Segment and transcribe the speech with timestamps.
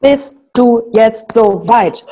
[0.00, 2.04] Bist du jetzt so weit?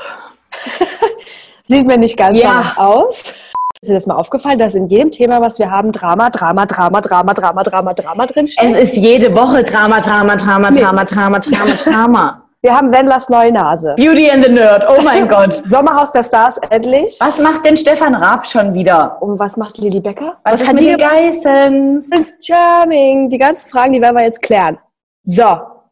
[1.63, 2.75] Sieht mir nicht ganz Ja.
[2.77, 3.35] aus.
[3.81, 7.01] Ist dir das mal aufgefallen, dass in jedem Thema, was wir haben, Drama, Drama, Drama,
[7.01, 10.81] Drama, Drama, Drama, Drama drin Es ist jede Woche Drama, Drama, Drama, Nee.
[10.81, 12.43] Drama, Drama, Drama, Drama.
[12.61, 13.95] Wir haben Wendlers neue Nase.
[13.97, 15.55] Beauty and the Nerd, oh mein Gott.
[15.55, 17.17] Sommerhaus der Stars endlich.
[17.21, 19.17] Was macht denn Stefan Raab schon wieder?
[19.23, 20.37] Und was macht Lili Becker?
[20.45, 20.97] Was, ist hat die?
[20.97, 22.11] Geissens?
[22.11, 23.31] Prince Charming.
[23.31, 24.77] Die ganzen Fragen, die werden wir jetzt klären.
[25.23, 25.45] So,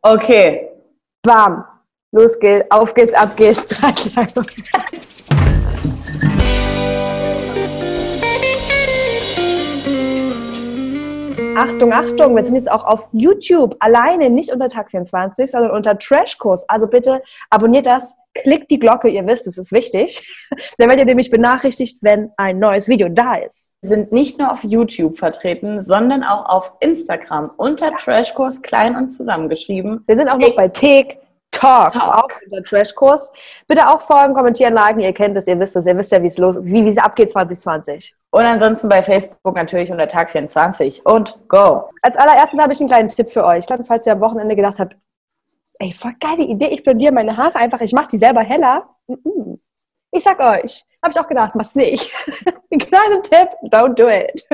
[0.03, 0.69] Okay.
[1.23, 1.65] bam.
[2.13, 3.67] Los geht's, auf geht's, ab geht's.
[11.57, 13.77] Achtung, Achtung, wir sind jetzt auch auf YouTube.
[13.81, 16.69] Alleine, nicht unter Tag 24, sondern unter Trashkurs.
[16.69, 20.29] Also bitte abonniert das, klickt die Glocke, ihr wisst, es ist wichtig.
[20.79, 23.79] Dann werdet ihr nämlich benachrichtigt, wenn ein neues Video da ist.
[23.81, 29.13] Wir sind nicht nur auf YouTube vertreten, sondern auch auf Instagram unter Trashkurs klein und
[29.13, 30.05] zusammengeschrieben.
[30.07, 31.97] Wir sind auch noch bei TikTok, Talk.
[31.97, 33.33] auch unter Trashkurs.
[33.67, 36.27] Bitte auch folgen, kommentieren, liken, ihr kennt es, ihr wisst es, ihr wisst ja, wie
[36.27, 38.15] es los, wie wie es abgeht 2020.
[38.31, 41.07] Und ansonsten bei Facebook natürlich unter Tag 24.
[41.07, 41.89] Und go.
[42.03, 43.61] Als allererstes habe ich einen kleinen Tipp für euch.
[43.61, 44.97] Ich glaube, falls ihr am Wochenende gedacht habt,
[45.79, 48.89] ey, voll geile Idee, ich blondiere meine Haare einfach, ich mache die selber heller.
[50.11, 52.11] Ich sag euch, habe ich auch gedacht, macht's nicht.
[52.73, 54.45] Ein kleiner Tipp, don't do it.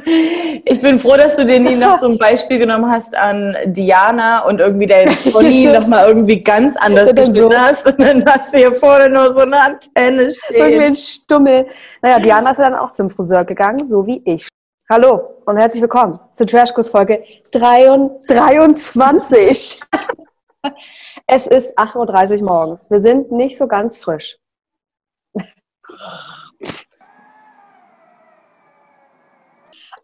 [0.66, 4.44] Ich bin froh, dass du dir nie noch so ein Beispiel genommen hast an Diana
[4.44, 5.72] und irgendwie dein Pony So.
[5.72, 7.14] nochmal irgendwie ganz anders so.
[7.14, 7.86] geschnitten hast.
[7.86, 10.82] Und dann hast du hier vorne nur so eine Antenne Wirklich stehen.
[10.82, 11.66] ein Stummel.
[12.02, 14.46] Naja, Diana ist ja dann auch zum Friseur gegangen, so wie ich.
[14.90, 19.80] Hallo und herzlich willkommen zur Trashkurs-Folge 23.
[21.26, 22.90] Es ist 8.30 Uhr morgens.
[22.90, 24.36] Wir sind nicht so ganz frisch.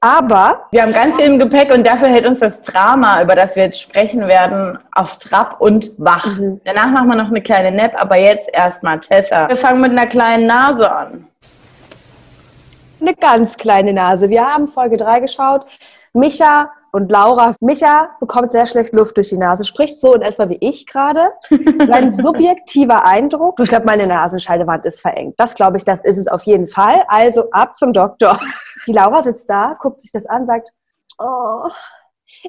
[0.00, 3.56] Aber Wir haben ganz viel im Gepäck und dafür hält uns das Drama, über das
[3.56, 6.38] wir jetzt sprechen werden, auf Trab und wach.
[6.38, 6.60] Mhm.
[6.64, 9.48] Danach machen wir noch eine kleine Nap, aber jetzt erstmal Tessa.
[9.48, 11.26] Wir fangen mit einer kleinen Nase an.
[13.00, 14.28] eine ganz kleine Nase.
[14.28, 15.66] Wir haben Folge 3 geschaut.
[16.12, 17.54] Micha und Laura.
[17.60, 21.32] Micha bekommt sehr schlecht Luft durch die Nase, spricht so in etwa wie ich gerade.
[21.86, 25.34] Sein subjektiver Eindruck, ich glaube, meine Nasenscheidewand ist verengt.
[25.38, 27.02] Das glaube ich, das ist es auf jeden Fall.
[27.08, 28.38] Also ab zum Doktor.
[28.86, 30.72] Die Laura sitzt da, guckt sich das an, sagt,
[31.18, 31.68] oh,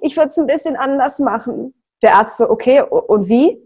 [0.01, 1.73] ich würde es ein bisschen anders machen.
[2.03, 3.61] Der Arzt so, okay, und wie?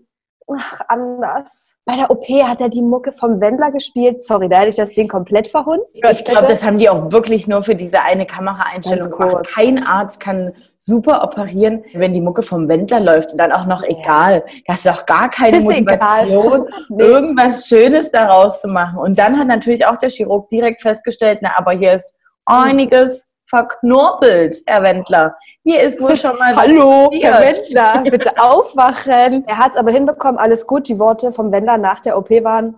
[0.57, 1.77] Ach, anders.
[1.85, 4.21] Bei der OP hat er die Mucke vom Wendler gespielt.
[4.21, 5.95] Sorry, da hätte ich das Ding komplett verhunzt.
[5.95, 9.47] Ich glaube, das haben die auch wirklich nur für diese eine Kameraeinstellung gemacht.
[9.53, 13.83] Kein Arzt kann super operieren, wenn die Mucke vom Wendler läuft und dann auch noch
[13.83, 14.43] egal.
[14.67, 15.63] Das ist doch gar keine Ist.
[15.63, 17.03] Motivation, Nee.
[17.03, 18.99] irgendwas Schönes daraus zu machen.
[18.99, 22.15] Und dann hat natürlich auch der Chirurg direkt festgestellt, na, aber hier ist
[22.45, 25.35] einiges verknorpelt, Herr Wendler.
[25.63, 27.11] Hier ist wohl schon mal Hallo.
[27.13, 29.45] Herr Wendler, bitte aufwachen.
[29.47, 30.87] Er hat es aber hinbekommen, alles gut.
[30.87, 32.75] Die Worte vom Wendler nach der OP waren,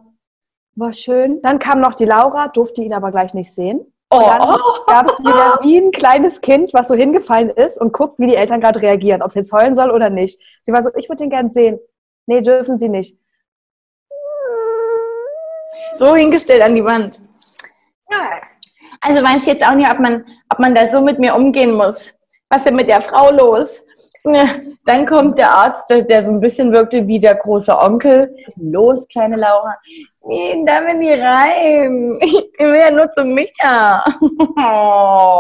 [0.76, 1.42] war schön.
[1.42, 3.92] Dann kam noch die Laura, durfte ihn aber gleich nicht sehen.
[4.12, 4.86] Oh, Und dann oh.
[4.86, 8.36] gab es wieder wie ein kleines Kind, was so hingefallen ist und guckt, wie die
[8.36, 10.40] Eltern gerade reagieren, ob sie jetzt heulen soll oder nicht.
[10.62, 11.80] Sie war so, ich würde ihn gern sehen.
[12.28, 13.18] Nee, dürfen sie nicht.
[15.96, 17.22] so hingestellt an die Wand.
[19.08, 21.76] Also weiß ich jetzt auch nicht, ob man, ob man da so mit mir umgehen
[21.76, 22.12] muss.
[22.50, 23.84] Was ist denn mit der Frau los?
[24.86, 28.36] Dann kommt der Arzt, der, so ein bisschen wirkte wie der große Onkel.
[28.56, 29.78] Los, kleine Laura.
[30.24, 32.18] Nee, da will nie rein.
[32.58, 34.04] Ich will ja nur zu Micha.
[34.58, 35.40] Oh.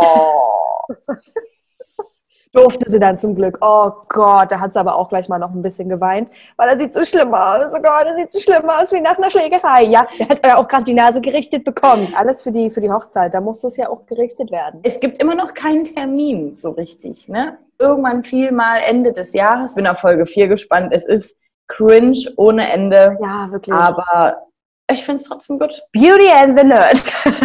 [2.55, 3.57] Durfte sie dann zum Glück.
[3.59, 6.77] Oh Gott, da hat sie aber auch gleich mal noch ein bisschen geweint, weil er
[6.77, 7.73] sieht so schlimm aus.
[7.73, 9.83] Oh Gott, er sieht so schlimm aus wie nach einer Schlägerei.
[9.83, 12.13] Ja, er hat ja auch gerade die Nase gerichtet bekommen.
[12.15, 13.33] Alles für die, für die Hochzeit.
[13.33, 14.79] Da muss das ja auch gerichtet werden.
[14.83, 17.27] Es gibt immer noch keinen Termin so richtig.
[17.27, 17.57] Ne?
[17.77, 19.75] Irgendwann viel mal Ende des Jahres.
[19.75, 20.93] Bin auf Folge 4 gespannt.
[20.93, 21.35] Es ist
[21.67, 23.17] cringe ohne Ende.
[23.21, 23.75] Ja, wirklich.
[23.75, 24.45] Aber
[24.89, 25.83] ich finde es trotzdem gut.
[25.91, 27.03] Beauty and the Nerd.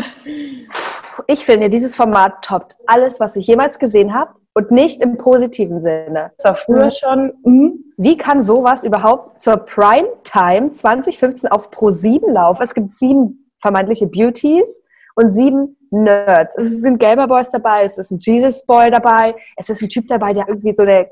[1.26, 5.80] Ich finde, dieses Format toppt alles, was ich jemals gesehen habe und nicht im positiven
[5.80, 6.32] Sinne.
[6.36, 6.90] Das war früher Mhm.
[6.90, 7.32] schon.
[7.44, 7.84] mhm.
[7.96, 12.62] Wie kann sowas überhaupt zur Primetime 2015 auf Pro7 laufen?
[12.62, 14.82] Es gibt sieben vermeintliche Beauties
[15.16, 16.56] und sieben Nerds.
[16.56, 20.06] Es sind Gamer Boys dabei, es ist ein Jesus Boy dabei, es ist ein Typ
[20.06, 21.08] dabei, der irgendwie so eine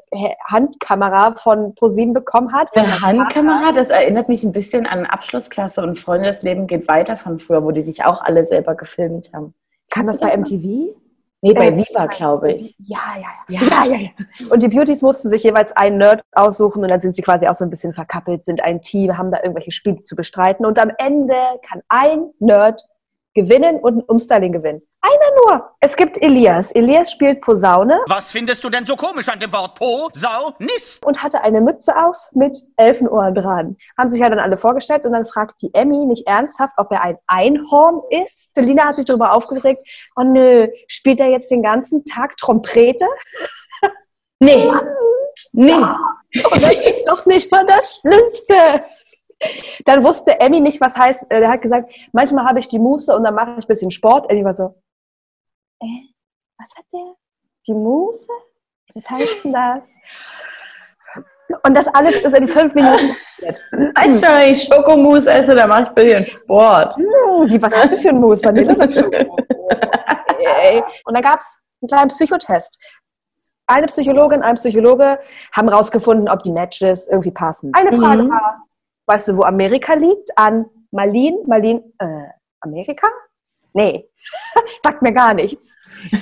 [0.46, 2.74] Handkamera von Pro7 bekommen hat.
[2.76, 7.16] Eine Handkamera, das erinnert mich ein bisschen an Abschlussklasse und Freunde, das Leben geht weiter
[7.16, 9.52] von früher, wo die sich auch alle selber gefilmt haben.
[9.90, 10.56] Kam das Kannst bei du?
[10.58, 10.94] MTV?
[11.40, 12.74] Nee, bei Äh, Viva, glaube ich.
[12.78, 13.60] Ja, ja, ja.
[13.62, 14.10] Ja, ja, ja.
[14.50, 17.54] Und die Beauties mussten sich jeweils einen Nerd aussuchen und dann sind sie quasi auch
[17.54, 20.90] so ein bisschen verkappelt, sind ein Team, haben da irgendwelche Spiele zu bestreiten und am
[20.98, 21.36] Ende
[21.68, 22.82] kann ein Nerd
[23.38, 24.82] gewinnen und ein Umstyling gewinnen.
[25.00, 25.70] Einer nur.
[25.80, 26.72] Es gibt Elias.
[26.72, 28.00] Elias spielt Posaune.
[28.08, 31.00] Was findest du denn so komisch an dem Wort Po, Sau, Nis?
[31.04, 33.76] Und hatte eine Mütze auf mit Elfenohren dran.
[33.96, 37.02] Haben sich ja dann alle vorgestellt und dann fragt die Emmy nicht ernsthaft, ob er
[37.02, 38.54] ein Einhorn ist.
[38.56, 39.82] Selina hat sich darüber aufgeregt.
[40.16, 43.06] Oh nö, spielt er jetzt den ganzen Tag Trompete?
[44.40, 44.70] Nee.
[45.52, 45.72] Nee.
[45.72, 48.84] Und das ist doch nicht mal das Schlimmste.
[49.84, 53.14] Dann wusste Emmy nicht, was heißt, äh, er hat gesagt, manchmal habe ich die Muße
[53.14, 54.30] und dann mache ich ein bisschen Sport.
[54.30, 54.74] Emmy war so,
[55.80, 55.86] äh,
[56.58, 57.14] was hat der?
[57.66, 58.28] Die Muße?
[58.94, 59.94] Was heißt denn das?
[61.62, 63.62] Und das alles ist in fünf Minuten passiert.
[63.72, 66.96] Wenn ich Schokomus esse, dann mache ich ein bisschen Sport.
[66.96, 68.44] Hm, Die, was hast du für einen Mousse?
[68.44, 69.36] Vanille mit Schoko?
[70.40, 70.82] Okay.
[71.04, 72.80] Und dann gab es einen kleinen Psychotest.
[73.66, 75.18] Eine Psychologin, ein Psychologe
[75.52, 77.72] haben rausgefunden, ob die Matches irgendwie passen.
[77.74, 78.30] Eine Frage Mhm.
[78.30, 78.62] war,
[79.08, 80.30] weißt du, wo Amerika liegt?
[80.36, 82.28] An Malin, Malin, äh,
[82.60, 83.08] Amerika?
[83.72, 84.08] Nee,
[84.82, 85.74] sagt mir gar nichts.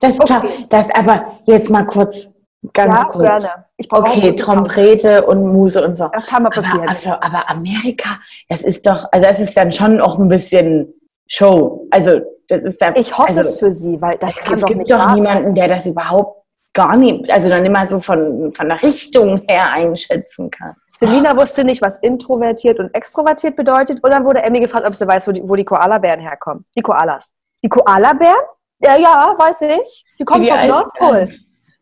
[0.00, 0.66] Das, Okay.
[0.68, 2.28] das aber jetzt mal kurz,
[2.74, 3.22] ganz ja, kurz.
[3.22, 3.64] gerne.
[3.76, 6.08] Ich Okay, Trompete und Muse und so.
[6.12, 6.80] Das kann mal passieren.
[6.82, 8.18] Aber, also, aber Amerika,
[8.48, 10.92] das ist doch, also das ist dann schon auch ein bisschen
[11.26, 11.86] Show.
[11.90, 12.92] Also das ist da.
[12.94, 15.14] ich hoffe also, es für sie, weil das kann es doch gibt nicht doch wahr
[15.14, 15.54] niemanden, sein.
[15.54, 16.43] der das überhaupt
[16.74, 20.74] gar nicht, also dann immer so von, von der Richtung her einschätzen kann.
[20.90, 24.02] Selina wusste nicht, was introvertiert und extrovertiert bedeutet.
[24.02, 26.64] Und dann wurde Emmy gefragt, ob sie weiß, wo die, wo die Koalabären herkommen.
[26.76, 27.32] Die Koalas.
[27.62, 28.34] Die Koalabären?
[28.80, 30.04] Ja, ja, weiß ich.
[30.18, 30.82] Die kommen Die vom Eisbären.
[30.82, 31.28] Nordpol.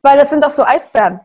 [0.03, 1.21] Weil das sind doch so Eisbären.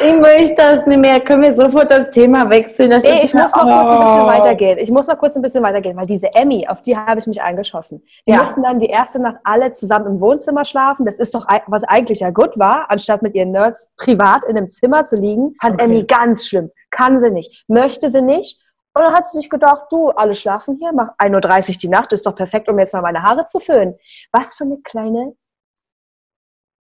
[0.00, 1.18] Ich möchte das nicht mehr.
[1.20, 2.90] Können wir sofort das Thema wechseln?
[2.90, 4.26] Das Nee, ich muss noch kurz ein bisschen Oh.
[4.26, 4.78] weitergehen.
[4.78, 7.42] Ich muss noch kurz ein bisschen weitergehen, weil diese Emmy, auf die habe ich mich
[7.42, 8.02] eingeschossen.
[8.26, 8.38] Die Ja.
[8.38, 11.04] mussten dann die erste Nacht alle zusammen im Wohnzimmer schlafen.
[11.04, 14.70] Das ist doch, was eigentlich ja gut war, anstatt mit ihren Nerds privat in einem
[14.70, 15.54] Zimmer zu liegen.
[15.60, 15.84] Fand Okay.
[15.84, 16.70] Emmy ganz schlimm.
[16.90, 17.64] Kann sie nicht.
[17.68, 18.60] Möchte sie nicht.
[18.94, 22.12] Und dann hat sie sich gedacht, du, alle schlafen hier, mach 1.30 Uhr die Nacht,
[22.12, 23.96] ist doch perfekt, um jetzt mal meine Haare zu föhnen.
[24.32, 25.34] Was für eine kleine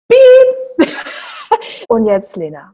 [0.10, 0.90] Piep.
[1.88, 2.74] Und jetzt, Lena.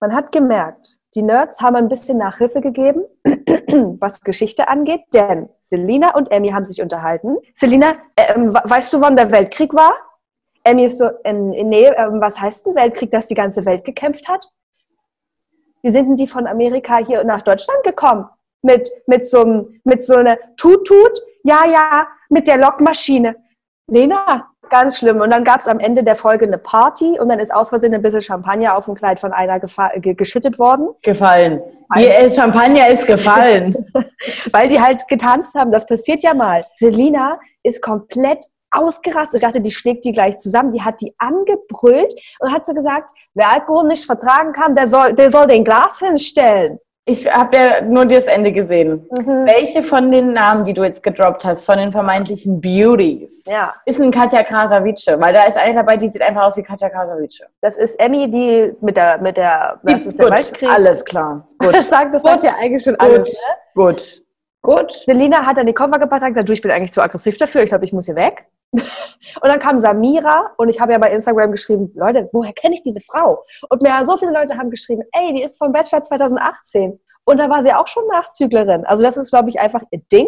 [0.00, 3.04] Man hat gemerkt, die Nerds haben ein bisschen Nachhilfe gegeben,
[4.00, 7.36] was Geschichte angeht, denn Selina und Emmy haben sich unterhalten.
[7.52, 9.92] Selina, ähm, we- weißt du, wann der Weltkrieg war?
[10.64, 14.28] Emmy ist so, in, nee, ähm, was heißt ein Weltkrieg, dass die ganze Welt gekämpft
[14.28, 14.50] hat?
[15.82, 18.26] Wie sind denn die von Amerika hier nach Deutschland gekommen?
[18.62, 21.18] Mit, mit so mit so einer Tut-Tut?
[21.44, 23.36] Ja, ja, mit der Lokmaschine.
[23.86, 25.20] Lena, ganz schlimm.
[25.20, 27.94] Und dann gab es am Ende der Folge eine Party und dann ist aus Versehen
[27.94, 31.60] ein bisschen Champagner auf dem Kleid von einer geschüttet worden, Gefallen.
[31.96, 33.74] Hier ist Champagner ist gefallen.
[34.52, 35.72] weil die halt getanzt haben.
[35.72, 36.62] Das passiert ja mal.
[36.76, 39.40] Selina ist komplett ausgerastet.
[39.40, 40.70] Ich dachte, die schlägt die gleich zusammen.
[40.70, 45.14] Die hat die angebrüllt und hat so gesagt, wer Alkohol nicht vertragen kann, der soll,
[45.14, 46.78] der soll den Glas hinstellen.
[47.10, 49.04] Ich habe ja nur das Ende gesehen.
[49.10, 49.44] Mhm.
[49.46, 53.74] Welche von den Namen, die du jetzt gedroppt hast, von den vermeintlichen Beauties, Ja.
[53.84, 55.06] ist ein Katja Krasavice?
[55.18, 57.42] Weil da ist eine dabei, die sieht einfach aus wie Katja Krasavice.
[57.62, 61.48] Das ist Emmy, die mit der, mit der, das ist der Gut, alles klar.
[61.58, 62.44] Gut, Das sagt, das sagt Gut.
[62.44, 63.28] ja eigentlich schon gut, alles.
[63.28, 63.34] Ne?
[63.74, 64.22] gut,
[64.62, 64.92] gut.
[64.92, 67.62] Selina hat dann die Koffer gepackt und gesagt, du, ich bin eigentlich zu aggressiv dafür,
[67.64, 68.46] ich glaube, ich muss hier weg.
[68.72, 72.82] Und dann kam Samira und ich habe ja bei Instagram geschrieben, Leute, woher kenne ich
[72.82, 73.44] diese Frau?
[73.68, 76.98] Und mir so viele Leute haben geschrieben, ey, die ist vom Bachelor 2018.
[77.24, 78.84] Und da war sie auch schon Nachzüglerin.
[78.86, 80.26] Also das ist, glaube ich, einfach ihr Ding,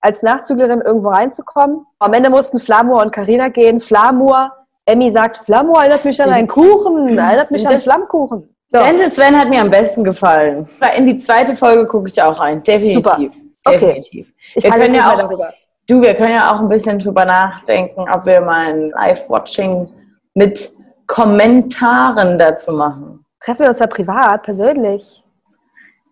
[0.00, 1.86] als Nachzüglerin irgendwo reinzukommen.
[1.98, 3.80] Am Ende mussten Flamur und Karina gehen.
[3.80, 4.50] Flamur,
[4.84, 8.48] Emmy sagt, Flamur erinnert mich an einen Kuchen, erinnert mich an Flammkuchen.
[8.68, 8.78] So.
[8.82, 10.66] Gentle Sven hat mir am besten gefallen.
[10.96, 12.62] In die zweite Folge gucke ich auch rein.
[12.62, 13.04] Definitiv.
[13.04, 13.18] Super.
[13.64, 13.78] Okay.
[13.78, 14.32] Definitiv.
[14.54, 15.52] Ich Wir können ja auch- darüber.
[15.88, 19.88] Du, wir können ja auch ein bisschen drüber nachdenken, ob wir mal ein Live-Watching
[20.34, 20.70] mit
[21.08, 23.24] Kommentaren dazu machen.
[23.40, 25.24] Treffen wir uns da privat, persönlich?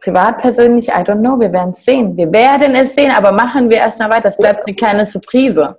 [0.03, 1.39] Privat, persönlich, I don't know.
[1.39, 2.17] Wir werden es sehen.
[2.17, 4.23] Wir werden es sehen, aber machen wir erst mal weiter.
[4.23, 5.79] Das bleibt eine kleine Surprise.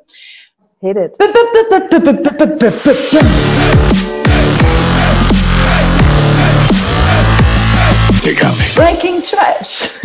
[0.79, 1.17] Hit it.
[8.75, 9.99] Breaking Trash.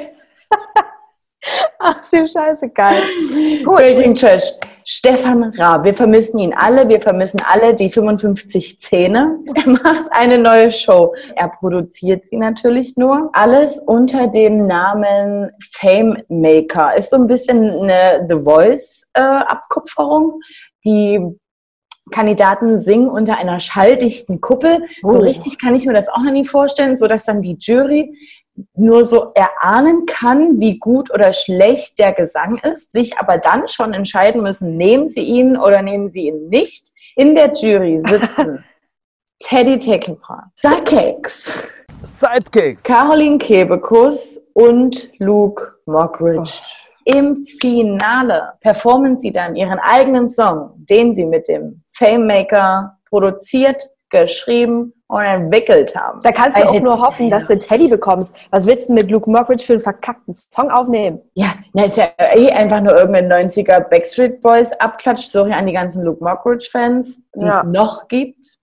[1.78, 3.02] Ach du Scheiße, geil.
[3.64, 3.76] Gut.
[3.76, 4.50] Breaking Trash.
[4.84, 5.84] Stefan Raab.
[5.84, 6.88] Wir vermissen ihn alle.
[6.88, 9.38] Wir vermissen alle die 55 Zähne.
[9.54, 11.14] Er macht eine neue Show.
[11.36, 13.30] Er produziert sie natürlich nur.
[13.32, 16.94] Alles unter dem Namen Fame Maker.
[16.96, 20.40] Ist so ein bisschen eine The Voice äh, Abkupferung.
[20.84, 21.20] Die
[22.10, 24.84] Kandidaten singen unter einer schalldichten Kuppel.
[25.02, 25.22] So Oh.
[25.22, 28.12] richtig kann ich mir das auch noch nie vorstellen, so dass dann die Jury
[28.74, 33.92] nur so erahnen kann, wie gut oder schlecht der Gesang ist, sich aber dann schon
[33.94, 36.88] entscheiden müssen, nehmen sie ihn oder nehmen sie ihn nicht.
[37.16, 38.64] In der Jury sitzen
[39.38, 41.70] Teddy Tecklenbrand, Sakex,
[42.18, 42.82] Sidekicks.
[42.82, 46.52] Caroline Kebekus und Luke Mockridge.
[47.04, 53.82] Im Finale performen sie dann ihren eigenen Song, den sie mit dem Fame Maker produziert,
[54.10, 56.20] geschrieben und entwickelt haben.
[56.22, 58.34] Da kannst du Also auch nur hoffen, dass du Teddy bekommst.
[58.50, 61.20] Was willst du mit Luke Mockridge für einen verkackten Song aufnehmen?
[61.34, 65.24] Ja, na, ist ja eh einfach nur irgendein 90er Backstreet Boys Abklatsch.
[65.26, 67.60] Sorry an die ganzen Luke Mockridge-Fans, die Ja.
[67.60, 68.59] es noch gibt.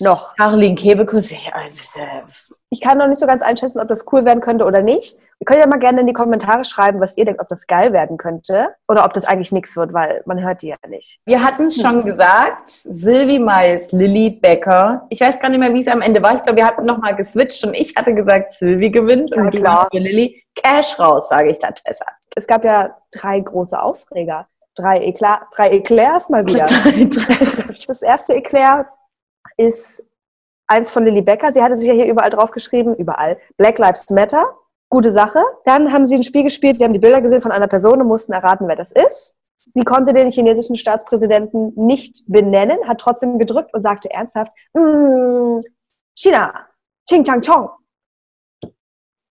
[0.00, 0.34] Noch.
[0.36, 2.22] Caroline Kebekus, das, äh,
[2.70, 5.16] Ich kann noch nicht so ganz einschätzen, ob das cool werden könnte oder nicht.
[5.38, 7.92] Ihr könnt ja mal gerne in die Kommentare schreiben, was ihr denkt, ob das geil
[7.94, 11.18] werden könnte oder ob das eigentlich nichts wird, weil man hört die ja nicht.
[11.24, 15.06] wir hatten es schon gesagt, Sylvie Mais, Lilly Becker.
[15.08, 16.34] Ich weiß gar nicht mehr, wie es am Ende war.
[16.34, 19.58] Ich glaube, wir hatten nochmal geswitcht und ich hatte gesagt, Sylvie gewinnt und Ja, du
[19.58, 19.76] klar.
[19.78, 20.42] warst für Lilly.
[20.54, 22.04] Cash raus, sage ich da, Tessa.
[22.36, 24.46] Es gab ja drei große Aufreger.
[24.76, 26.66] Drei, Eklat, drei Eclairs mal wieder.
[27.88, 28.86] Das erste Eclair
[29.60, 30.04] ist
[30.66, 31.52] eins von Lilly Becker.
[31.52, 33.38] Sie hatte sich ja hier überall draufgeschrieben, überall.
[33.56, 34.56] Black Lives Matter.
[34.88, 35.40] Gute Sache.
[35.64, 36.78] Dann haben sie ein Spiel gespielt.
[36.78, 39.36] Wir haben die Bilder gesehen von einer Person und mussten erraten, wer das ist.
[39.58, 45.60] Sie konnte den chinesischen Staatspräsidenten nicht benennen, hat trotzdem gedrückt und sagte ernsthaft, "Mm,
[46.16, 46.66] China,
[47.08, 47.68] Ching Chang Chong.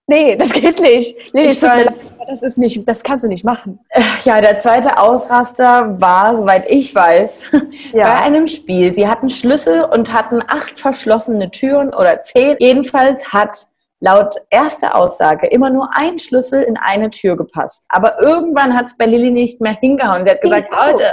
[0.10, 1.16] Nee, das geht nicht.
[1.34, 2.16] Lilly, Ich weiß.
[2.28, 3.80] das ist nicht, das kannst du nicht machen.
[4.26, 7.50] Ja, der zweite Ausraster war, soweit ich weiß,
[7.94, 8.14] bei Ja.
[8.22, 8.94] einem Spiel.
[8.96, 12.56] Sie hatten Schlüssel und hatten acht verschlossene Türen oder zehn.
[12.60, 13.56] Jedenfalls hat
[14.00, 17.84] laut erster Aussage immer nur ein Schlüssel in eine Tür gepasst.
[17.90, 20.24] Aber irgendwann hat es bei Lilly nicht mehr hingehauen.
[20.26, 20.70] Sie hat gesagt.
[20.72, 21.04] Leute,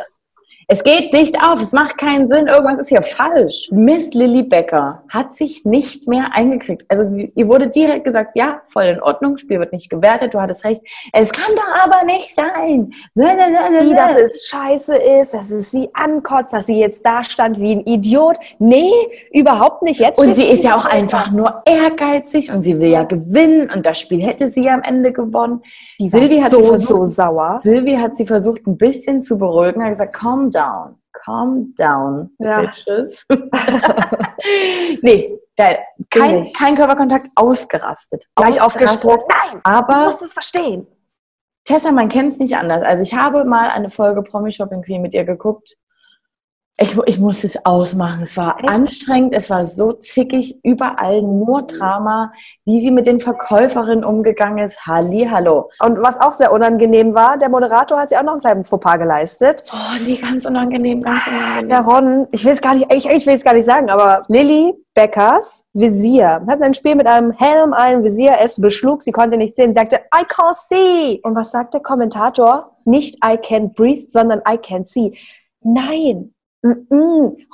[0.69, 3.69] es geht nicht auf, es macht keinen Sinn, irgendwas ist hier falsch.
[3.71, 6.85] Miss Lilly Becker hat sich nicht mehr eingekriegt.
[6.89, 10.41] Also sie, ihr wurde direkt gesagt, ja, voll in Ordnung, Spiel wird nicht gewertet, du
[10.41, 10.83] hattest recht.
[11.13, 12.91] Es kann doch aber nicht sein.
[13.15, 17.77] wie dass es scheiße ist, dass es sie ankotzt, dass sie jetzt da stand wie
[17.77, 18.37] ein Idiot.
[18.59, 18.91] Nee,
[19.33, 20.01] überhaupt nicht.
[20.01, 23.87] Jetzt Und sie ist ja auch einfach nur ehrgeizig und sie will ja gewinnen und
[23.87, 25.63] das Spiel hätte sie ja am Ende gewonnen.
[26.01, 27.61] die Sylvie hat so, sie versucht, so sauer.
[27.63, 32.61] Sylvie hat sie versucht, ein bisschen zu beruhigen, hat gesagt, calm down, calm down, Ja.
[32.61, 33.27] bitches.
[35.03, 35.77] nee, da,
[36.11, 38.27] kein, kein Körperkontakt, ausgerastet.
[38.35, 39.19] Gleich aufgesprungen.
[39.29, 40.87] Nein, du Aber musst es verstehen.
[41.65, 42.83] Tessa, man kennt es nicht anders.
[42.85, 45.77] Also ich habe mal eine Folge Promi Shopping Queen mit ihr geguckt.
[46.79, 48.23] Ich, ich musste es ausmachen.
[48.23, 48.69] Es war Echt?
[48.69, 52.35] anstrengend, es war so zickig, überall nur Drama,
[52.67, 54.87] wie sie mit den Verkäuferinnen umgegangen ist.
[54.87, 55.71] Halli, hallo.
[55.81, 58.99] Und was auch sehr unangenehm war, der Moderator hat sich auch noch einen kleinen Fauxpas
[58.99, 59.65] geleistet.
[59.73, 61.23] Oh, nee, ganz unangenehm, ganz
[61.67, 64.25] Der Ron, ich will es gar nicht, ich, ich will es gar nicht sagen, aber
[64.29, 69.39] Lilly Beckers Visier hat ein Spiel mit einem Helm, einem Visier, es beschlug, sie konnte
[69.39, 71.21] nicht sehen, sie sagte, I can't see.
[71.23, 72.77] Und was sagt der Kommentator?
[72.85, 75.17] Nicht I can't breathe, sondern I can't see.
[75.63, 76.35] Nein.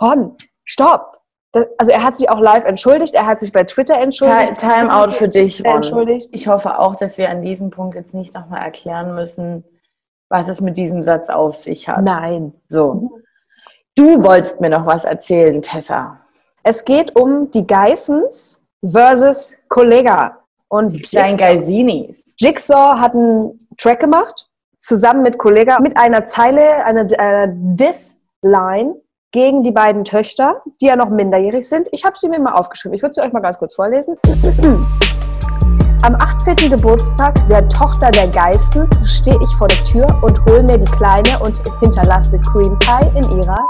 [0.00, 1.18] Ron, stopp.
[1.52, 4.58] Das, also er hat sich auch live entschuldigt, er hat sich bei Twitter entschuldigt.
[4.58, 5.76] Time out für dich, Ron.
[5.76, 6.30] Entschuldigt.
[6.32, 9.64] Ich hoffe auch, dass wir an diesem Punkt jetzt nicht nochmal erklären müssen,
[10.30, 12.02] was es mit diesem Satz auf sich hat.
[12.02, 12.54] Nein.
[12.68, 13.18] So.
[13.94, 16.18] Du wolltest mir noch was erzählen, Tessa.
[16.62, 20.38] Es geht um die Geissens versus Kollega.
[20.68, 21.36] Und Dein Jigsaw.
[21.36, 22.34] Geisinis.
[22.38, 29.01] Jigsaw hat einen Track gemacht, zusammen mit Kollega, mit einer Zeile, einer äh, Diss-Line
[29.32, 31.88] gegen die beiden Töchter, die ja noch minderjährig sind.
[31.90, 32.94] Ich habe sie mir mal aufgeschrieben.
[32.94, 34.18] Ich würde sie euch mal ganz kurz vorlesen.
[36.04, 36.56] Am 18.
[36.56, 41.38] Geburtstag der Tochter der Geistens stehe ich vor der Tür und hole mir die Kleine
[41.40, 43.66] und hinterlasse Cream Pie in ihrer.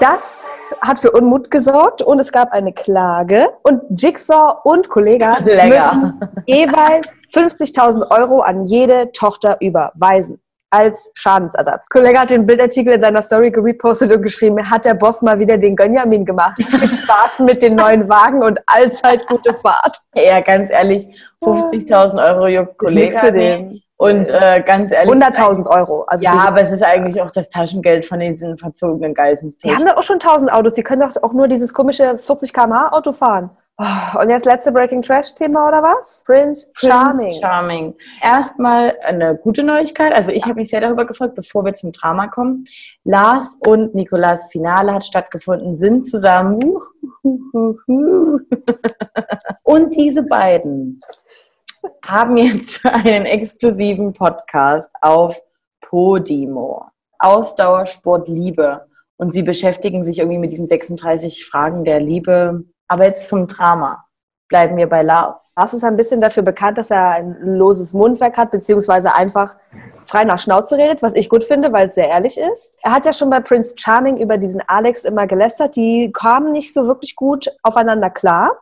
[0.00, 0.48] Das
[0.80, 5.94] hat für Unmut gesorgt und es gab eine Klage und Jigsaw und Kollega Lecker.
[5.94, 10.40] müssen jeweils 50.000 Euro an jede Tochter überweisen
[10.72, 11.88] als Schadensersatz.
[11.88, 15.58] Kollege hat den Bildartikel in seiner Story gerepostet und geschrieben, hat der Boss mal wieder
[15.58, 16.54] den Gönjamin gemacht.
[16.56, 19.98] Viel Spaß mit den neuen Wagen und allzeit gute Fahrt.
[20.14, 21.06] Ja, ganz ehrlich,
[21.42, 23.18] 50.000 Euro nichts Kollege.
[23.18, 23.82] für den.
[23.98, 25.12] Und äh, ganz ehrlich.
[25.12, 26.02] 100.000 Euro.
[26.08, 29.58] Also Ja, aber es ist eigentlich auch das Taschengeld von diesen verzogenen Geissens.
[29.58, 30.72] die haben doch auch schon 1000 Autos.
[30.72, 33.50] Die können doch auch nur dieses komische 40 km/h Auto fahren.
[34.20, 36.22] Und jetzt letzte Breaking Trash Thema oder was?
[36.26, 37.18] Prince Charming.
[37.18, 37.94] Prince Charming.
[38.22, 40.12] Erstmal eine gute Neuigkeit.
[40.12, 42.64] Also ich habe mich sehr darüber gefreut, bevor wir zum Drama kommen.
[43.04, 46.60] Lars und Nikolas Finale hat stattgefunden, sind zusammen.
[49.64, 51.00] Und diese beiden
[52.06, 55.40] haben jetzt einen exklusiven Podcast auf
[55.80, 56.86] Podimo.
[57.18, 58.86] Ausdauersport Liebe.
[59.16, 62.64] Und sie beschäftigen sich irgendwie mit diesen 36 Fragen der Liebe.
[62.88, 64.04] Aber jetzt zum Drama.
[64.48, 65.54] Bleiben wir bei Lars.
[65.56, 69.56] Lars ist ein bisschen dafür bekannt, dass er ein loses Mundwerk hat, beziehungsweise einfach
[70.04, 72.76] frei nach Schnauze redet, was ich gut finde, weil es sehr ehrlich ist.
[72.82, 75.74] Er hat ja schon bei Prince Charming über diesen Alex immer gelästert.
[75.74, 78.60] Die kamen nicht so wirklich gut aufeinander klar.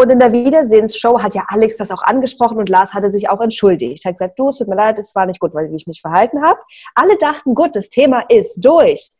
[0.00, 3.40] Und in der Wiedersehensshow hat ja Alex das auch angesprochen und Lars hatte sich auch
[3.40, 4.04] entschuldigt.
[4.04, 6.40] Hat gesagt, du, es tut mir leid, es war nicht gut, weil ich mich verhalten
[6.40, 6.60] habe.
[6.94, 9.10] Alle dachten, gut, das Thema ist durch.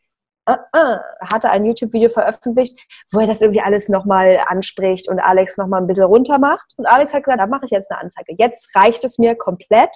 [0.49, 0.99] Uh -uh.
[1.33, 2.79] Hatte ein YouTube-Video veröffentlicht,
[3.11, 6.75] wo er das irgendwie alles nochmal anspricht und Alex nochmal ein bisschen runter macht.
[6.77, 8.35] Und Alex hat gesagt, da mache ich jetzt eine Anzeige.
[8.39, 9.91] Jetzt reicht es mir komplett.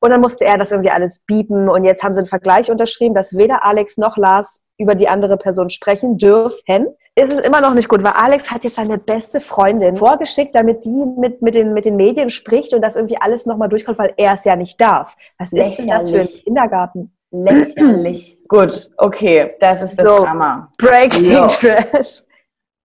[0.00, 1.68] Und dann musste er das irgendwie alles bieten.
[1.68, 5.36] Und jetzt haben sie einen Vergleich unterschrieben, dass weder Alex noch Lars über die andere
[5.36, 6.86] Person sprechen dürfen.
[7.14, 10.84] Ist es immer noch nicht gut, weil Alex hat jetzt seine beste Freundin vorgeschickt, damit
[10.84, 14.14] die mit, mit, den, mit den Medien spricht und das irgendwie alles nochmal durchkommt, weil
[14.16, 15.16] er es ja nicht darf.
[15.36, 17.14] Was ist denn das für ein Kindergarten?
[17.30, 18.38] Lächerlich.
[18.48, 20.24] Gut, okay, das ist das So.
[20.24, 20.70] Drama.
[20.78, 21.46] Breaking Ja.
[21.46, 22.22] Trash.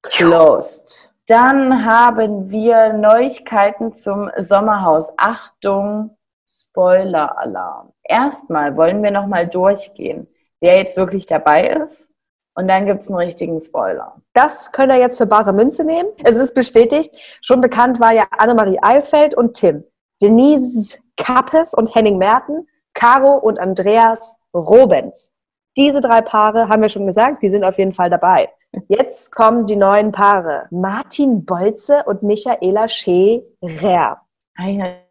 [0.03, 1.11] Closed.
[1.27, 5.07] Dann haben wir Neuigkeiten zum Sommerhaus.
[5.17, 6.15] Achtung,
[6.47, 7.91] Spoiler-Alarm.
[8.03, 10.27] Erstmal wollen wir nochmal durchgehen,
[10.61, 12.11] wer jetzt wirklich dabei ist.
[12.53, 14.21] Und dann gibt es einen richtigen Spoiler.
[14.33, 16.09] Das könnt ihr jetzt für bare Münze nehmen.
[16.23, 17.11] Es ist bestätigt.
[17.41, 19.83] Schon bekannt war ja Annemarie Eilfeld und Tim.
[20.21, 22.67] Denise Kappes und Henning Merten.
[22.95, 25.31] Caro und Andreas Robens.
[25.77, 28.49] Diese drei Paare haben wir schon gesagt, die sind auf jeden Fall dabei.
[28.87, 30.67] Jetzt kommen die neuen Paare.
[30.71, 34.21] Martin Bolze und Michaela Scherer.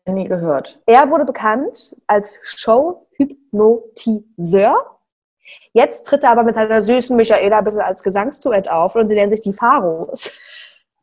[0.07, 0.81] Noch nie gehört.
[0.87, 4.91] Er wurde bekannt als Show-Hypnotiseur.
[5.73, 9.15] Jetzt tritt er aber mit seiner süßen Michaela ein bisschen als Gesangsduett auf und sie
[9.15, 10.33] nennen sich die Pharos.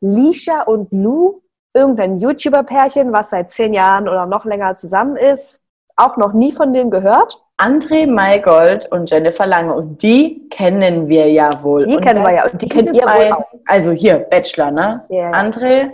[0.00, 5.61] Lisha und Lou, irgendein YouTuber-Pärchen, was seit zehn Jahren oder noch länger zusammen ist.
[6.02, 7.38] Auch noch nie von denen gehört.
[7.58, 9.74] André Maygold und Jennifer Lange.
[9.74, 11.86] Und die kennen wir ja wohl.
[11.86, 13.44] Die und kennen wir ja und die kennt ihr wohl beiden- auch.
[13.66, 15.04] Also hier, Bachelor, ne?
[15.10, 15.30] Ja.
[15.32, 15.92] André,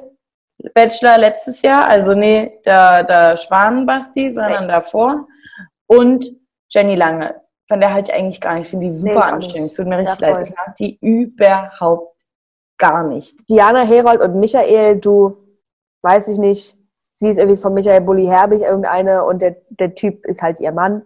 [0.74, 5.26] Bachelor letztes Jahr, also nee, der, der Schwanenbasti, sondern davor.
[5.86, 6.26] Und
[6.70, 7.34] Jenny Lange.
[7.68, 8.62] Von der halte ich eigentlich gar nicht.
[8.64, 9.74] Ich finde die Nee, super auch anstrengend.
[9.76, 10.48] Tut mir richtig Ja, leid.
[10.48, 12.16] Ich mag die überhaupt
[12.78, 13.48] gar nicht.
[13.50, 15.36] Diana Herold und Michael, du,
[16.02, 16.77] weiß ich nicht,
[17.18, 20.72] sie ist irgendwie von Michael Bulli Herbig irgendeine und der, der Typ ist halt ihr
[20.72, 21.02] Mann.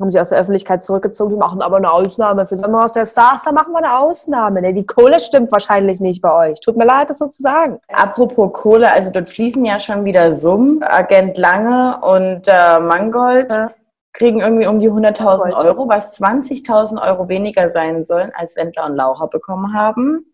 [0.00, 2.48] Haben sich aus der Öffentlichkeit zurückgezogen, die machen aber eine Ausnahme.
[2.48, 4.60] Für Sommerhaus der Stars, da machen wir eine Ausnahme.
[4.60, 4.74] Ne?
[4.74, 6.60] Die Kohle stimmt wahrscheinlich nicht bei euch.
[6.60, 7.78] Tut mir leid, das so zu sagen.
[7.92, 10.82] Apropos Kohle, also dort fließen ja schon wieder Summen.
[10.82, 13.70] Agent Lange und äh, Mangold Ja.
[14.12, 15.54] kriegen irgendwie um die 100.000 Mangold.
[15.54, 20.26] Euro, was 20.000 Euro weniger sein sollen, als Wendler und Laura bekommen haben.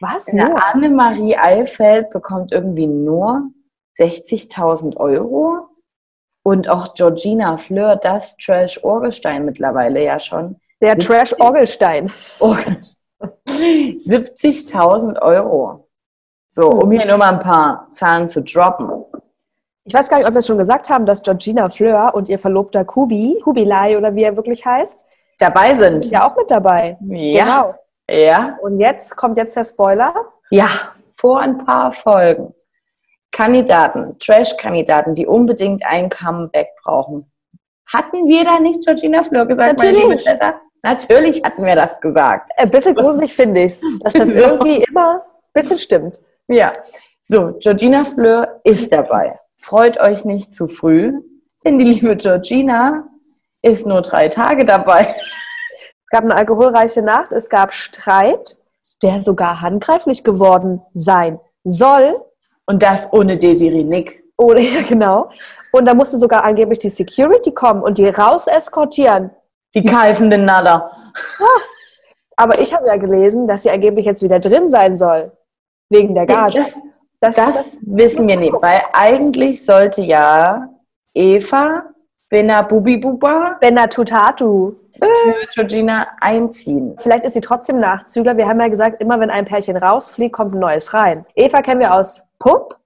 [0.00, 0.26] Was?
[0.72, 3.44] Annemarie Eilfeld bekommt irgendwie nur
[3.98, 5.68] 60.000 Euro.
[6.42, 10.60] Und auch Georgina Fleur, das Trash-Orgestein mittlerweile ja schon.
[10.80, 12.12] Der Trash Orgelstein.
[12.38, 12.54] Oh,
[13.48, 15.88] 70.000 Euro.
[16.48, 18.90] So, um hier nur mal ein paar Zahlen zu droppen.
[19.84, 22.38] Ich weiß gar nicht, ob wir es schon gesagt haben, dass Georgina Fleur und ihr
[22.38, 25.04] Verlobter Kubi, Kubilai oder wie er wirklich heißt,
[25.38, 26.06] Dabei sind.
[26.06, 26.96] ja auch mit dabei.
[27.08, 27.62] Ja.
[27.62, 27.74] Genau.
[28.08, 28.58] Ja.
[28.62, 30.14] Und jetzt kommt jetzt der Spoiler.
[30.50, 30.68] Ja,
[31.12, 32.54] vor ein paar Folgen.
[33.32, 37.30] Kandidaten, Trash-Kandidaten, die unbedingt ein Comeback brauchen.
[37.86, 39.82] Hatten wir da nicht Georgina Fleur gesagt?
[39.82, 40.24] Natürlich.
[40.82, 42.50] Natürlich hatten wir das gesagt.
[42.56, 44.34] Ein bisschen gruselig finde ich dass das So.
[44.36, 46.20] irgendwie immer ein bisschen stimmt.
[46.48, 46.72] Ja.
[47.24, 49.36] So, Georgina Fleur ist dabei.
[49.58, 51.12] Freut euch nicht zu früh,
[51.64, 53.08] denn die liebe Georgina
[53.62, 55.16] ist nur drei Tage dabei.
[55.18, 58.58] Es gab eine alkoholreiche Nacht, es gab Streit,
[59.02, 62.20] der sogar handgreiflich geworden sein soll.
[62.66, 64.24] Und das ohne Desiree Nick.
[64.36, 65.30] Oder ja, genau.
[65.72, 69.30] Und da musste sogar angeblich die Security kommen und die raus eskortieren.
[69.74, 70.90] Die keifende Nada.
[72.36, 75.32] Aber ich habe ja gelesen, dass sie angeblich jetzt wieder drin sein soll.
[75.90, 76.60] Wegen der Gage.
[77.20, 80.68] Das, Das, das wissen wir nicht, weil eigentlich sollte ja
[81.14, 81.84] Eva
[82.28, 84.74] Bena Bubi Buba Benna Tutatu.
[84.92, 86.96] für Georgina einziehen.
[86.98, 88.36] Vielleicht ist sie trotzdem Nachzügler.
[88.36, 91.24] Wir haben ja gesagt, immer wenn ein Pärchen rausfliegt, kommt ein neues rein.
[91.34, 92.78] Eva kennen wir aus Pup.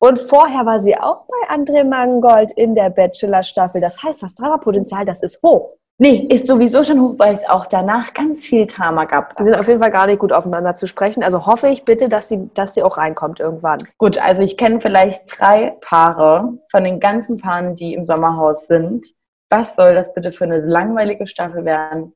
[0.00, 3.80] Und vorher war sie auch bei André Mangold in der Bachelor-Staffel.
[3.80, 5.78] Das heißt, das Dramapotenzial, das ist hoch.
[6.00, 9.36] Nee, ist sowieso schon hoch, weil es auch danach ganz viel Drama gab.
[9.36, 11.24] Die sind auf jeden Fall gar nicht gut aufeinander zu sprechen.
[11.24, 13.80] Also hoffe ich bitte, dass sie, dass sie auch reinkommt irgendwann.
[13.98, 19.08] Gut, also ich kenne vielleicht drei Paare von den ganzen Paaren, die im Sommerhaus sind.
[19.50, 22.12] Was soll das bitte für eine langweilige Staffel werden?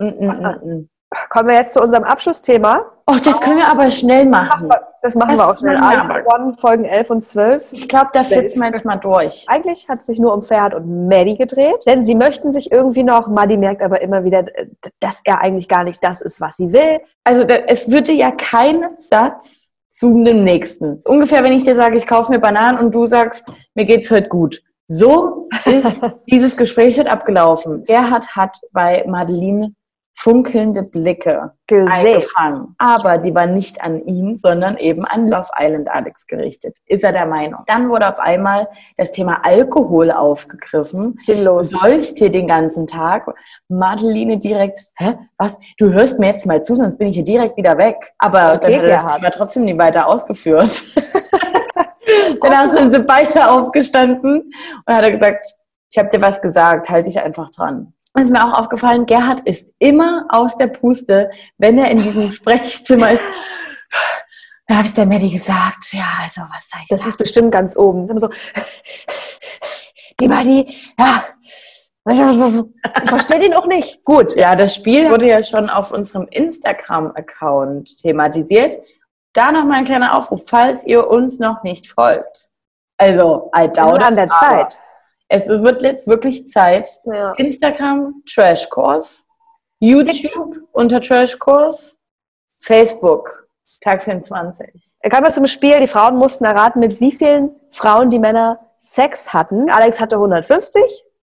[0.00, 0.88] Mm, mm, mm, mm.
[1.28, 2.84] Kommen wir jetzt zu unserem Abschlussthema.
[3.08, 4.68] Och, das können wir aber schnell machen.
[5.02, 5.76] Das machen Das wir auch schnell.
[5.76, 7.72] Alpha One, Folgen 11 und 12.
[7.72, 9.44] Ich glaube, da flitzen wir jetzt mal durch.
[9.48, 13.02] Eigentlich hat es sich nur um Ferhat und Maddie gedreht, denn sie möchten sich irgendwie
[13.02, 14.44] noch, Maddie merkt aber immer wieder,
[15.00, 17.00] dass er eigentlich gar nicht das ist, was sie will.
[17.24, 21.00] Also da, es würde ja kein Satz zu dem nächsten.
[21.06, 24.28] Ungefähr, wenn ich dir sage, ich kaufe mir Bananen und du sagst, mir geht's heute
[24.28, 24.62] gut.
[24.86, 27.82] So ist dieses Gespräch heute abgelaufen.
[27.84, 29.74] Gerhard hat bei Madeline
[30.22, 31.88] funkelnde Blicke Gesehen.
[31.88, 32.74] eingefangen.
[32.76, 36.76] Aber die waren nicht an ihn, sondern eben an Love Island Alex gerichtet.
[36.86, 37.62] Ist er der Meinung.
[37.66, 41.16] Dann wurde auf einmal das Thema Alkohol aufgegriffen.
[41.26, 43.26] Du säufst hier den ganzen Tag.
[43.68, 45.58] Madeline direkt, hä, was?
[45.78, 47.96] Du hörst mir jetzt mal zu, sonst bin ich hier direkt wieder weg.
[48.18, 49.16] Aber Okay, dann hat er das.
[49.16, 50.82] Thema trotzdem nie weiter ausgeführt.
[52.42, 54.52] Danach sind sie beide aufgestanden
[54.86, 55.46] und hat er gesagt,
[55.90, 57.94] ich habe dir was gesagt, halte dich einfach dran.
[58.14, 62.30] Es ist mir auch aufgefallen, Gerhard ist immer aus der Puste, wenn er in diesem
[62.30, 63.22] Sprechzimmer ist.
[64.66, 67.10] Da habe ich der Maddie gesagt, ja, also was soll ich Das sagen?
[67.10, 68.08] ist bestimmt ganz oben.
[68.08, 68.28] Immer so,
[70.20, 71.24] die Buddy, ja.
[72.08, 74.04] Ich verstehe den auch nicht.
[74.04, 74.34] Gut.
[74.34, 78.76] Ja, das Spiel wurde ja schon auf unserem Instagram-Account thematisiert.
[79.34, 82.50] Da nochmal ein kleiner Aufruf, falls ihr uns noch nicht folgt.
[82.96, 84.80] Also, I doubt an it, der Zeit.
[85.32, 86.88] Es wird jetzt wirklich Zeit.
[87.04, 87.32] Ja.
[87.34, 89.28] Instagram, Trashkurs.
[89.78, 91.96] YouTube unter Trashkurs.
[92.60, 93.48] Facebook,
[93.80, 94.66] Tag 24.
[95.08, 95.80] Kommen wir zum Spiel.
[95.80, 99.70] Die Frauen mussten erraten, mit wie vielen Frauen die Männer Sex hatten.
[99.70, 100.82] Alex hatte 150,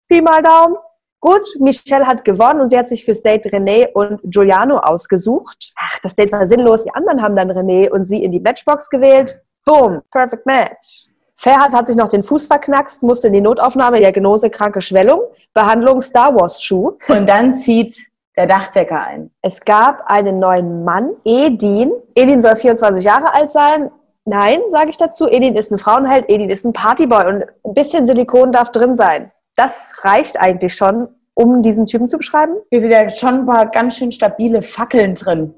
[0.08, 0.76] Pi mal Daumen.
[1.20, 5.74] Gut, Michelle hat gewonnen und sie hat sich fürs Date René und Giuliano ausgesucht.
[5.76, 6.84] Ach, das Date war sinnlos.
[6.84, 9.41] Die anderen haben dann René und sie in die Matchbox gewählt.
[9.65, 11.08] Boom, perfect match.
[11.36, 15.21] Ferhat hat sich noch den Fuß verknackst, musste in die Notaufnahme, Diagnose kranke Schwellung,
[15.54, 16.98] Behandlung Star Wars Schuh.
[17.08, 17.95] Und dann zieht
[18.38, 19.32] der Dachdecker ein.
[19.41, 21.91] Es gab einen neuen Mann, Edin.
[22.15, 23.91] Edin soll 24 Jahre alt sein.
[24.26, 25.28] Nein, sage ich dazu.
[25.28, 29.32] Edin ist ein Frauenheld, Edin ist ein Partyboy und ein bisschen Silikon darf drin sein.
[29.56, 32.56] Das reicht eigentlich schon, um diesen Typen zu beschreiben.
[32.69, 35.54] Hier sind ja schon ein paar ganz schön stabile Fackeln drin.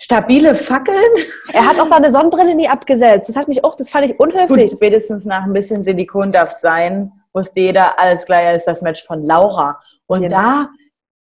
[0.00, 0.96] Stabile Fackeln?
[1.52, 3.28] Er hat auch seine Sonnenbrille nie abgesetzt.
[3.28, 4.70] Das hat mich auch, das fand ich Gut, unhöflich.
[4.70, 9.24] spätestens nach ein bisschen Silikon darf sein, wusste jeder, alles klar, ist das Match von
[9.26, 9.80] Laura.
[10.06, 10.36] Und Genau.
[10.38, 10.68] da,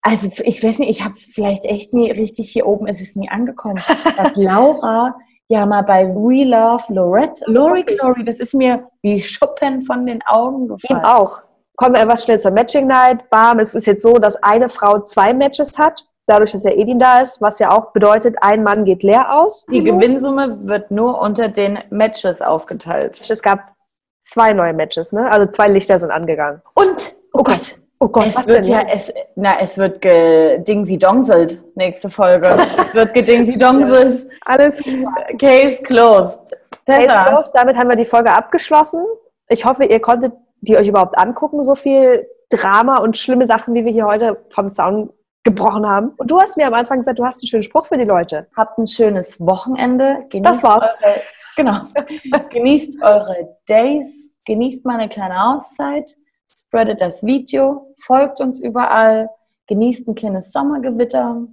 [0.02, 3.16] also ich weiß nicht, ich habe es vielleicht echt nie richtig hier oben, ist es
[3.16, 3.82] nie angekommen,
[4.18, 5.16] dass Laura
[5.48, 7.82] ja mal bei We Love Lorette, Lori.
[7.84, 11.04] Glory, das ist mir wie Schuppen von den Augen Ihm gefallen.
[11.06, 11.42] auch.
[11.76, 13.30] Kommen wir etwas schnell zur Matching Night.
[13.32, 17.00] Bam, es ist jetzt so, dass eine Frau zwei Matches hat, dadurch, dass der Edin
[17.00, 19.66] da ist, was ja auch bedeutet, ein Mann geht leer aus.
[19.72, 23.20] Die Gewinnsumme wird nur unter den Matches aufgeteilt.
[23.28, 23.74] Es gab
[24.22, 25.32] zwei neue Matches, ne?
[25.32, 26.62] Also zwei Lichter sind angegangen.
[26.76, 31.62] Und, oh Gott, Oh Gott, es was wird denn ja, es, na, es wird gedingsi-dongselt,
[31.76, 32.48] nächste Folge.
[32.48, 34.30] es wird gedingsi-dongselt.
[34.46, 35.14] Alles klar.
[35.38, 36.40] Case closed.
[36.86, 37.52] Case Tessa, closed.
[37.54, 39.04] Damit haben wir die Folge abgeschlossen.
[39.50, 43.84] Ich hoffe, ihr konntet die euch überhaupt angucken, so viel Drama und schlimme Sachen, wie
[43.84, 45.12] wir hier heute vom Zaun
[45.44, 46.10] gebrochen haben.
[46.18, 48.48] Und du hast mir am Anfang gesagt, du hast einen schönen Spruch für die Leute.
[48.56, 50.26] habt ein schönes Wochenende.
[50.30, 50.98] Genießt Das war's.
[51.02, 51.22] Eure,
[51.56, 51.82] genau.
[52.50, 54.36] genießt eure Days.
[54.46, 56.16] Genießt mal eine kleine Auszeit.
[56.48, 57.96] Spreadet das Video.
[58.00, 59.30] Folgt uns überall.
[59.68, 61.48] Genießt ein kleines Sommergewitter.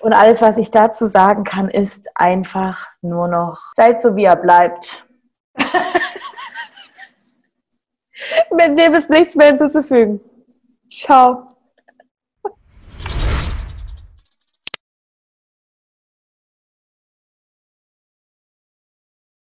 [0.00, 4.36] Und alles, was ich dazu sagen kann, ist einfach nur noch, seid so, wie ihr
[4.36, 5.06] bleibt.
[8.50, 10.20] Mit dem ist nichts mehr hinzuzufügen.
[10.88, 11.55] Ciao.